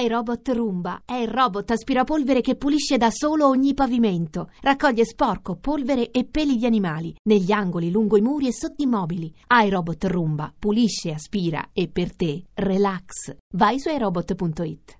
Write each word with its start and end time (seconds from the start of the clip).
iRobot 0.00 0.48
Roomba 0.50 1.02
è 1.04 1.14
il 1.14 1.26
robot 1.26 1.72
aspirapolvere 1.72 2.40
che 2.40 2.54
pulisce 2.54 2.96
da 2.96 3.10
solo 3.10 3.48
ogni 3.48 3.74
pavimento. 3.74 4.50
Raccoglie 4.60 5.04
sporco, 5.04 5.56
polvere 5.56 6.12
e 6.12 6.24
peli 6.24 6.56
di 6.56 6.66
animali 6.66 7.14
negli 7.24 7.50
angoli, 7.50 7.90
lungo 7.90 8.16
i 8.16 8.20
muri 8.20 8.46
e 8.46 8.52
sotto 8.52 8.82
i 8.82 8.86
mobili. 8.86 9.34
iRobot 9.48 10.04
Roomba 10.04 10.52
pulisce, 10.56 11.12
aspira 11.12 11.70
e 11.72 11.88
per 11.88 12.14
te 12.14 12.44
relax. 12.54 13.34
Vai 13.54 13.80
su 13.80 13.88
iRobot.it. 13.88 14.98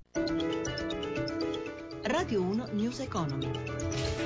Radio 2.02 2.42
1 2.42 2.68
News 2.72 2.98
Economy. 2.98 4.17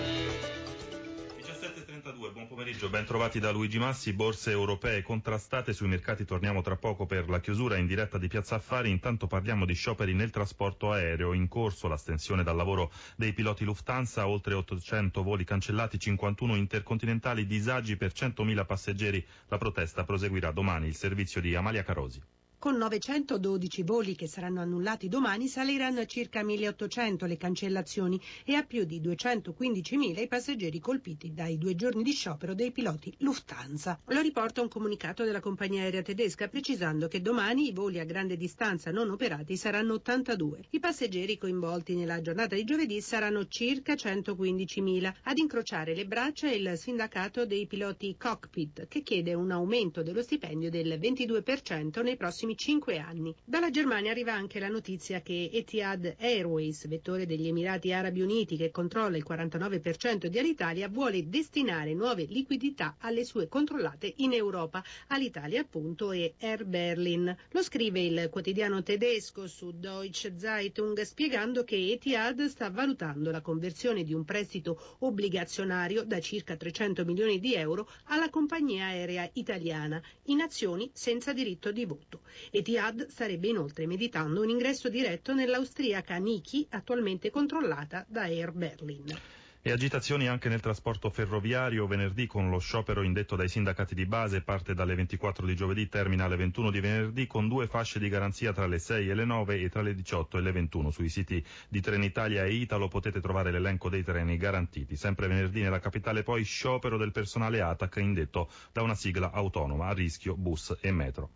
17.32, 2.82 2.88
buon 2.88 2.88
pomeriggio, 2.88 2.88
ben 2.88 3.04
trovati 3.04 3.38
da 3.38 3.50
Luigi 3.52 3.78
Massi, 3.78 4.12
borse 4.12 4.50
europee 4.50 5.02
contrastate 5.02 5.72
sui 5.72 5.86
mercati, 5.86 6.24
torniamo 6.24 6.62
tra 6.62 6.76
poco 6.76 7.06
per 7.06 7.28
la 7.28 7.38
chiusura 7.40 7.76
in 7.76 7.86
diretta 7.86 8.18
di 8.18 8.26
Piazza 8.26 8.56
Affari, 8.56 8.90
intanto 8.90 9.26
parliamo 9.28 9.64
di 9.64 9.74
scioperi 9.74 10.14
nel 10.14 10.30
trasporto 10.30 10.90
aereo, 10.90 11.32
in 11.32 11.46
corso 11.48 11.86
l'astensione 11.86 12.42
dal 12.42 12.56
lavoro 12.56 12.90
dei 13.16 13.32
piloti 13.32 13.64
Lufthansa, 13.64 14.26
oltre 14.26 14.54
800 14.54 15.22
voli 15.22 15.44
cancellati, 15.44 15.98
51 15.98 16.56
intercontinentali, 16.56 17.46
disagi 17.46 17.96
per 17.96 18.12
100.000 18.12 18.66
passeggeri, 18.66 19.24
la 19.48 19.58
protesta 19.58 20.04
proseguirà 20.04 20.50
domani, 20.50 20.88
il 20.88 20.96
servizio 20.96 21.40
di 21.40 21.54
Amalia 21.54 21.84
Carosi. 21.84 22.20
Con 22.62 22.76
912 22.76 23.82
voli 23.82 24.14
che 24.14 24.28
saranno 24.28 24.60
annullati 24.60 25.08
domani 25.08 25.48
saliranno 25.48 25.98
a 25.98 26.06
circa 26.06 26.44
1800 26.44 27.26
le 27.26 27.36
cancellazioni 27.36 28.20
e 28.44 28.54
a 28.54 28.62
più 28.62 28.84
di 28.84 29.00
215.000 29.00 30.20
i 30.20 30.28
passeggeri 30.28 30.78
colpiti 30.78 31.32
dai 31.34 31.58
due 31.58 31.74
giorni 31.74 32.04
di 32.04 32.12
sciopero 32.12 32.54
dei 32.54 32.70
piloti 32.70 33.12
Lufthansa. 33.18 33.98
Lo 34.06 34.20
riporta 34.20 34.62
un 34.62 34.68
comunicato 34.68 35.24
della 35.24 35.40
compagnia 35.40 35.82
aerea 35.82 36.02
tedesca 36.02 36.46
precisando 36.46 37.08
che 37.08 37.20
domani 37.20 37.66
i 37.66 37.72
voli 37.72 37.98
a 37.98 38.04
grande 38.04 38.36
distanza 38.36 38.92
non 38.92 39.10
operati 39.10 39.56
saranno 39.56 39.94
82. 39.94 40.66
I 40.70 40.78
passeggeri 40.78 41.38
coinvolti 41.38 41.96
nella 41.96 42.20
giornata 42.20 42.54
di 42.54 42.62
giovedì 42.62 43.00
saranno 43.00 43.48
circa 43.48 43.94
115.000. 43.94 45.12
Ad 45.24 45.38
incrociare 45.38 45.96
le 45.96 46.06
braccia 46.06 46.48
il 46.48 46.74
sindacato 46.76 47.44
dei 47.44 47.66
piloti 47.66 48.14
Cockpit 48.16 48.86
che 48.86 49.02
chiede 49.02 49.34
un 49.34 49.50
aumento 49.50 50.04
dello 50.04 50.22
stipendio 50.22 50.70
del 50.70 51.00
22% 51.00 52.04
nei 52.04 52.16
prossimi 52.16 52.50
prossimi 52.52 52.56
cinque 52.56 52.98
anni. 52.98 53.34
Dalla 53.44 53.70
Germania 53.70 54.10
arriva 54.10 54.32
anche 54.32 54.58
la 54.58 54.68
notizia 54.68 55.20
che 55.20 55.50
Etihad 55.52 56.16
Airways, 56.18 56.86
vettore 56.86 57.26
degli 57.26 57.48
Emirati 57.48 57.92
Arabi 57.92 58.20
Uniti 58.20 58.56
che 58.56 58.70
controlla 58.70 59.16
il 59.16 59.24
49% 59.28 60.26
di 60.26 60.38
Alitalia, 60.38 60.88
vuole 60.88 61.28
destinare 61.28 61.94
nuove 61.94 62.24
liquidità 62.24 62.96
alle 63.00 63.24
sue 63.24 63.48
controllate 63.48 64.12
in 64.18 64.32
Europa, 64.32 64.82
all'Italia 65.08 65.60
appunto 65.60 66.12
e 66.12 66.34
Air 66.38 66.64
Berlin. 66.64 67.34
Lo 67.50 67.62
scrive 67.62 68.00
il 68.00 68.28
quotidiano 68.30 68.82
tedesco 68.82 69.46
su 69.46 69.72
Deutsche 69.72 70.38
Zeitung 70.38 71.00
spiegando 71.02 71.64
che 71.64 71.92
Etihad 71.92 72.44
sta 72.46 72.70
valutando 72.70 73.30
la 73.30 73.40
conversione 73.40 74.04
di 74.04 74.14
un 74.14 74.24
prestito 74.24 74.96
obbligazionario 75.00 76.04
da 76.04 76.20
circa 76.20 76.56
300 76.56 77.04
milioni 77.04 77.38
di 77.38 77.54
euro 77.54 77.88
alla 78.04 78.30
compagnia 78.30 78.86
aerea 78.86 79.28
italiana 79.34 80.00
in 80.24 80.40
azioni 80.40 80.90
senza 80.92 81.32
diritto 81.32 81.72
di 81.72 81.84
voto. 81.84 82.20
Etihad 82.50 83.06
starebbe 83.08 83.48
inoltre 83.48 83.86
meditando 83.86 84.40
un 84.40 84.48
ingresso 84.48 84.88
diretto 84.88 85.34
nell'austriaca 85.34 86.16
Niki, 86.16 86.66
attualmente 86.70 87.30
controllata 87.30 88.04
da 88.08 88.22
Air 88.22 88.52
Berlin. 88.52 89.16
E 89.64 89.70
agitazioni 89.70 90.26
anche 90.26 90.48
nel 90.48 90.58
trasporto 90.58 91.08
ferroviario. 91.08 91.86
Venerdì 91.86 92.26
con 92.26 92.50
lo 92.50 92.58
sciopero 92.58 93.02
indetto 93.02 93.36
dai 93.36 93.48
sindacati 93.48 93.94
di 93.94 94.06
base 94.06 94.42
parte 94.42 94.74
dalle 94.74 94.96
24 94.96 95.46
di 95.46 95.54
giovedì, 95.54 95.88
termina 95.88 96.24
alle 96.24 96.34
21 96.34 96.72
di 96.72 96.80
venerdì 96.80 97.28
con 97.28 97.46
due 97.46 97.68
fasce 97.68 98.00
di 98.00 98.08
garanzia 98.08 98.52
tra 98.52 98.66
le 98.66 98.80
6 98.80 99.10
e 99.10 99.14
le 99.14 99.24
9 99.24 99.60
e 99.60 99.68
tra 99.68 99.80
le 99.80 99.94
18 99.94 100.38
e 100.38 100.40
le 100.40 100.50
21. 100.50 100.90
Sui 100.90 101.08
siti 101.08 101.46
di 101.68 101.80
Trenitalia 101.80 102.44
e 102.44 102.54
Italo 102.54 102.88
potete 102.88 103.20
trovare 103.20 103.52
l'elenco 103.52 103.88
dei 103.88 104.02
treni 104.02 104.36
garantiti. 104.36 104.96
Sempre 104.96 105.28
venerdì 105.28 105.62
nella 105.62 105.78
capitale 105.78 106.24
poi 106.24 106.42
sciopero 106.42 106.96
del 106.96 107.12
personale 107.12 107.60
ATAC 107.60 107.96
indetto 108.00 108.50
da 108.72 108.82
una 108.82 108.96
sigla 108.96 109.30
autonoma 109.30 109.86
a 109.86 109.92
rischio 109.92 110.34
bus 110.34 110.76
e 110.80 110.90
metro. 110.90 111.34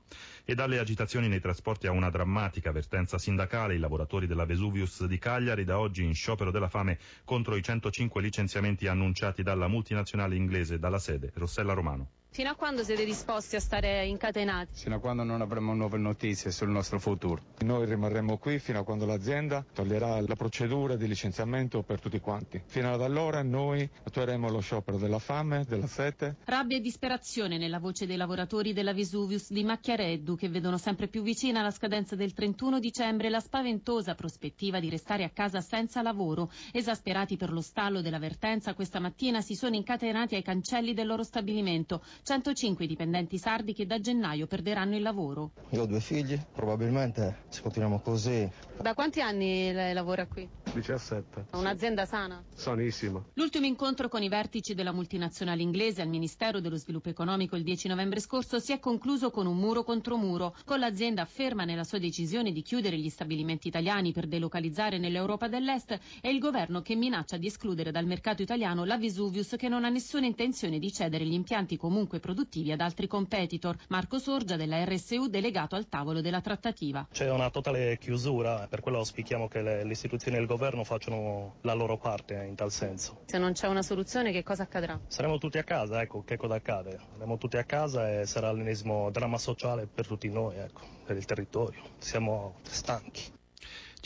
E 0.48 0.54
dalle 0.54 0.78
agitazioni 0.78 1.26
nei 1.26 1.40
trasporti 1.40 1.88
a 1.88 1.90
una 1.90 2.08
drammatica 2.08 2.70
vertenza 2.70 3.18
sindacale, 3.18 3.74
i 3.74 3.78
lavoratori 3.78 4.28
della 4.28 4.44
Vesuvius 4.44 5.04
di 5.06 5.18
Cagliari 5.18 5.64
da 5.64 5.80
oggi 5.80 6.04
in 6.04 6.14
sciopero 6.14 6.52
della 6.52 6.68
fame 6.68 7.00
contro 7.24 7.56
i 7.56 7.62
105 7.64 8.22
licenziamenti 8.22 8.86
annunciati 8.86 9.42
dalla 9.42 9.66
multinazionale 9.66 10.36
inglese 10.36 10.78
dalla 10.78 11.00
sede 11.00 11.32
Rossella 11.34 11.72
Romano. 11.72 12.10
Fino 12.36 12.50
a 12.50 12.54
quando 12.54 12.84
siete 12.84 13.06
disposti 13.06 13.56
a 13.56 13.60
stare 13.60 14.04
incatenati? 14.04 14.68
Fino 14.74 14.96
a 14.96 14.98
quando 14.98 15.22
non 15.22 15.40
avremo 15.40 15.72
nuove 15.72 15.96
notizie 15.96 16.50
sul 16.50 16.68
nostro 16.68 16.98
futuro. 16.98 17.40
Noi 17.60 17.86
rimarremo 17.86 18.36
qui 18.36 18.58
fino 18.58 18.78
a 18.78 18.84
quando 18.84 19.06
l'azienda 19.06 19.64
toglierà 19.72 20.20
la 20.20 20.34
procedura 20.36 20.96
di 20.96 21.08
licenziamento 21.08 21.82
per 21.82 21.98
tutti 21.98 22.20
quanti. 22.20 22.60
Fino 22.66 22.92
ad 22.92 23.00
allora 23.00 23.42
noi 23.42 23.88
attueremo 24.04 24.50
lo 24.50 24.60
sciopero 24.60 24.98
della 24.98 25.18
fame, 25.18 25.64
della 25.66 25.86
sete. 25.86 26.36
Rabbia 26.44 26.76
e 26.76 26.80
disperazione 26.80 27.56
nella 27.56 27.78
voce 27.78 28.04
dei 28.04 28.18
lavoratori 28.18 28.74
della 28.74 28.92
Vesuvius 28.92 29.50
di 29.50 29.64
Macchiareddu 29.64 30.36
che 30.36 30.50
vedono 30.50 30.76
sempre 30.76 31.08
più 31.08 31.22
vicina 31.22 31.62
la 31.62 31.70
scadenza 31.70 32.16
del 32.16 32.34
31 32.34 32.80
dicembre 32.80 33.30
la 33.30 33.40
spaventosa 33.40 34.14
prospettiva 34.14 34.78
di 34.78 34.90
restare 34.90 35.24
a 35.24 35.30
casa 35.30 35.62
senza 35.62 36.02
lavoro. 36.02 36.50
Esasperati 36.70 37.38
per 37.38 37.50
lo 37.50 37.62
stallo 37.62 38.02
della 38.02 38.18
vertenza, 38.18 38.74
questa 38.74 39.00
mattina 39.00 39.40
si 39.40 39.54
sono 39.54 39.74
incatenati 39.74 40.34
ai 40.34 40.42
cancelli 40.42 40.92
del 40.92 41.06
loro 41.06 41.22
stabilimento. 41.22 42.02
105 42.26 42.88
dipendenti 42.88 43.38
sardi 43.38 43.72
che 43.72 43.86
da 43.86 44.00
gennaio 44.00 44.48
perderanno 44.48 44.96
il 44.96 45.02
lavoro. 45.02 45.52
Io 45.70 45.82
ho 45.82 45.86
due 45.86 46.00
figli, 46.00 46.36
probabilmente 46.52 47.42
se 47.50 47.62
continuiamo 47.62 48.00
così. 48.00 48.50
Da 48.80 48.94
quanti 48.94 49.20
anni 49.20 49.70
lei 49.72 49.94
lavora 49.94 50.26
qui? 50.26 50.48
17. 50.76 51.46
Un'azienda 51.52 52.04
sana? 52.04 52.44
Sanissima. 52.54 53.24
L'ultimo 53.34 53.64
incontro 53.64 54.08
con 54.08 54.22
i 54.22 54.28
vertici 54.28 54.74
della 54.74 54.92
multinazionale 54.92 55.62
inglese 55.62 56.02
al 56.02 56.08
Ministero 56.08 56.60
dello 56.60 56.76
Sviluppo 56.76 57.08
Economico 57.08 57.56
il 57.56 57.62
10 57.62 57.88
novembre 57.88 58.20
scorso 58.20 58.58
si 58.58 58.72
è 58.72 58.78
concluso 58.78 59.30
con 59.30 59.46
un 59.46 59.56
muro 59.56 59.84
contro 59.84 60.18
muro, 60.18 60.54
con 60.66 60.78
l'azienda 60.78 61.24
ferma 61.24 61.64
nella 61.64 61.84
sua 61.84 61.98
decisione 61.98 62.52
di 62.52 62.60
chiudere 62.60 62.98
gli 62.98 63.08
stabilimenti 63.08 63.68
italiani 63.68 64.12
per 64.12 64.26
delocalizzare 64.26 64.98
nell'Europa 64.98 65.48
dell'Est 65.48 65.98
e 66.20 66.28
il 66.30 66.38
governo 66.38 66.82
che 66.82 66.94
minaccia 66.94 67.38
di 67.38 67.46
escludere 67.46 67.90
dal 67.90 68.04
mercato 68.04 68.42
italiano 68.42 68.84
la 68.84 68.98
Vesuvius 68.98 69.54
che 69.56 69.68
non 69.68 69.84
ha 69.84 69.88
nessuna 69.88 70.26
intenzione 70.26 70.78
di 70.78 70.92
cedere 70.92 71.24
gli 71.24 71.32
impianti 71.32 71.78
comunque 71.78 72.20
produttivi 72.20 72.70
ad 72.70 72.80
altri 72.80 73.06
competitor. 73.06 73.76
Marco 73.88 74.18
Sorgia 74.18 74.56
della 74.56 74.84
RSU 74.84 75.28
delegato 75.28 75.74
al 75.74 75.88
tavolo 75.88 76.20
della 76.20 76.42
trattativa. 76.42 77.08
C'è 77.10 77.30
una 77.30 77.48
totale 77.48 77.96
chiusura, 77.98 78.66
per 78.68 78.80
quello 78.80 78.98
auspichiamo 78.98 79.48
che 79.48 79.62
le, 79.62 79.82
le 79.84 79.92
istituzioni 79.92 80.36
del 80.36 80.46
governo 80.46 80.64
facciano 80.84 81.54
la 81.62 81.74
loro 81.74 81.96
parte 81.96 82.34
in 82.34 82.54
tal 82.54 82.70
senso. 82.70 83.22
Se 83.26 83.38
non 83.38 83.52
c'è 83.52 83.68
una 83.68 83.82
soluzione 83.82 84.32
che 84.32 84.42
cosa 84.42 84.64
accadrà? 84.64 84.98
Saremo 85.06 85.38
tutti 85.38 85.58
a 85.58 85.64
casa, 85.64 86.00
ecco, 86.00 86.22
che 86.24 86.36
cosa 86.36 86.54
accade? 86.54 86.98
Saremo 87.12 87.36
tutti 87.38 87.56
a 87.56 87.64
casa 87.64 88.20
e 88.20 88.26
sarà 88.26 88.52
l'ennesimo 88.52 89.10
dramma 89.10 89.38
sociale 89.38 89.86
per 89.86 90.06
tutti 90.06 90.28
noi, 90.28 90.56
ecco, 90.58 90.82
per 91.04 91.16
il 91.16 91.24
territorio. 91.24 91.82
Siamo 91.98 92.56
stanchi. 92.62 93.34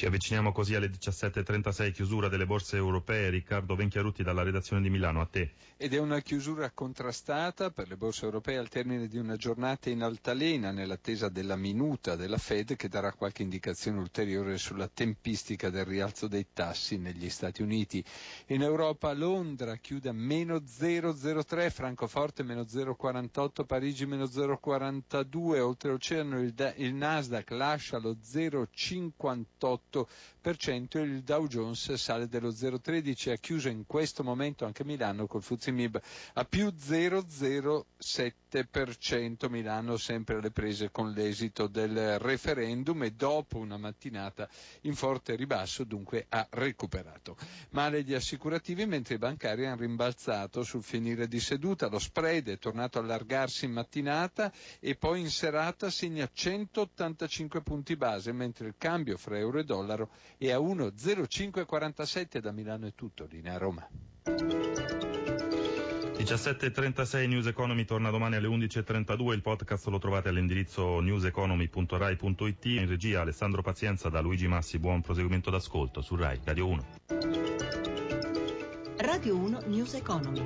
Ci 0.01 0.07
avviciniamo 0.07 0.51
così 0.51 0.75
alle 0.75 0.89
17.36, 0.89 1.93
chiusura 1.93 2.29
delle 2.29 2.47
borse 2.47 2.77
europee. 2.77 3.29
Riccardo 3.29 3.75
Venchiarutti 3.77 4.23
dalla 4.23 4.43
redazione 4.43 4.81
di 4.81 4.89
Milano, 4.89 5.21
a 5.21 5.27
te. 5.27 5.51
Ed 5.77 5.93
è 5.93 5.99
una 5.99 6.21
chiusura 6.21 6.71
contrastata 6.71 7.71
per 7.71 7.87
le 7.87 7.99
borse 7.99 8.25
europee 8.25 8.57
al 8.57 8.71
termine 8.71 9.09
di 9.09 9.19
una 9.19 9.37
giornata 9.37 9.91
in 9.91 10.01
altalena 10.03 10.71
nell'attesa 10.71 11.29
della 11.29 11.55
minuta 11.57 12.17
della 12.17 12.39
Fed 12.39 12.77
che 12.77 12.89
darà 12.89 13.13
qualche 13.13 13.43
indicazione 13.43 13.99
ulteriore 13.99 14.57
sulla 14.57 14.89
tempistica 14.89 15.69
del 15.69 15.85
rialzo 15.85 16.29
dei 16.29 16.47
tassi 16.51 16.97
negli 16.97 17.29
Stati 17.29 17.61
Uniti. 17.61 18.03
In 18.47 18.63
Europa 18.63 19.13
Londra 19.13 19.77
chiude 19.77 20.09
a 20.09 20.13
meno 20.15 20.57
0,03, 20.57 21.71
Francoforte 21.71 22.43
meno 22.43 22.63
0,48, 22.63 23.67
Parigi 23.67 24.07
meno 24.07 24.25
0,42, 24.25 25.59
oltreoceano 25.61 26.41
il, 26.41 26.75
il 26.77 26.95
Nasdaq 26.95 27.51
lascia 27.51 27.99
lo 27.99 28.17
0,58 28.25 29.90
il 29.93 31.23
Dow 31.25 31.47
Jones 31.49 31.93
sale 31.95 32.29
dello 32.29 32.51
0,13 32.51 33.33
ha 33.33 33.37
chiuso 33.37 33.69
in 33.69 33.85
questo 33.87 34.23
momento 34.23 34.65
anche 34.65 34.85
Milano 34.85 35.27
col 35.27 35.43
Fuzzi 35.43 35.73
Mib 35.73 36.01
a 36.35 36.45
più 36.45 36.69
0,07%. 36.69 39.49
Milano 39.51 39.97
sempre 39.97 40.37
alle 40.37 40.51
prese 40.51 40.91
con 40.91 41.13
l'esito 41.13 41.67
del 41.67 42.19
referendum 42.19 43.03
e 43.03 43.11
dopo 43.13 43.59
una 43.59 43.77
mattinata 43.77 44.49
in 44.83 44.95
forte 44.95 45.35
ribasso 45.35 45.83
dunque 45.85 46.27
ha 46.29 46.47
recuperato. 46.51 47.37
Male 47.71 48.05
gli 48.05 48.15
assicurativi 48.15 48.87
mentre 48.87 49.17
i 49.17 49.19
bancari 49.19 49.67
hanno 49.67 49.81
rimbalzato 49.81 50.63
sul 50.63 50.85
finire 50.85 51.27
di 51.29 51.41
seduta, 51.41 51.89
lo 51.89 51.99
spread 51.99 52.49
è 52.49 52.59
tornato 52.59 52.99
a 52.99 53.03
allargarsi 53.03 53.65
in 53.65 53.73
mattinata 53.73 54.53
e 54.79 54.95
poi 54.95 55.21
in 55.21 55.31
serata 55.31 55.91
segna 55.91 56.29
185 56.33 57.61
punti 57.63 57.97
base 57.97 58.31
mentre 58.33 58.69
il 58.69 58.75
cambio 58.79 59.17
fra 59.17 59.37
euro 59.39 59.59
e 59.59 59.65
dollaro 59.65 59.80
è 60.37 60.51
a 60.51 60.59
1,0547 60.59 62.39
da 62.39 62.53
Milano 62.53 62.87
è 62.87 62.93
tutto, 62.95 63.27
linea 63.29 63.57
Roma. 63.59 63.89
17.36 66.21 67.27
News 67.29 67.47
Economy 67.47 67.87
torna 67.87 68.11
domani 68.11 68.37
alle 68.37 68.49
11.32, 68.49 69.33
il 69.33 69.41
podcast 69.41 69.87
lo 69.87 69.99
trovate 69.99 70.29
all'indirizzo 70.29 71.01
newseconomy.rai.it, 71.01 72.65
in 72.67 72.87
regia 72.87 73.23
Alessandro 73.23 73.63
Pazienza 73.63 74.11
da 74.11 74.21
Luigi 74.21 74.47
Massi, 74.47 74.79
buon 74.79 75.01
proseguimento 75.01 75.51
d'ascolto 75.51 76.03
su 76.03 76.17
Rai 76.17 76.39
Radio 76.45 76.67
1. 76.67 76.87
Radio 78.99 79.37
1 79.37 79.61
News 79.67 79.95
Economy. 79.95 80.45